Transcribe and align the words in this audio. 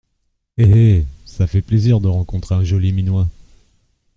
Eh! 0.57 0.63
eh! 0.97 1.05
ça 1.27 1.45
fait 1.45 1.61
plaisir 1.61 1.99
de 2.01 2.07
rencontrer 2.07 2.55
un 2.55 2.63
joli 2.63 2.91
minois. 2.91 3.27